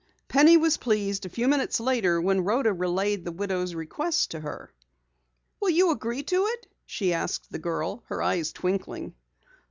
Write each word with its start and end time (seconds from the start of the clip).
Penny 0.27 0.57
was 0.57 0.77
pleased 0.77 1.27
a 1.27 1.29
few 1.29 1.47
minutes 1.47 1.79
later 1.79 2.19
when 2.19 2.43
Rhoda 2.43 2.73
relayed 2.73 3.23
the 3.23 3.31
widow's 3.31 3.75
request 3.75 4.31
to 4.31 4.39
her. 4.39 4.73
"Will 5.59 5.69
you 5.69 5.91
agree 5.91 6.23
to 6.23 6.43
it?" 6.47 6.65
she 6.87 7.13
asked 7.13 7.51
the 7.51 7.59
girl, 7.59 8.01
her 8.07 8.19
eyes 8.19 8.51
twinkling. 8.51 9.13